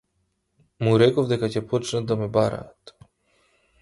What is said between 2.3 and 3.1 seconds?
бараат.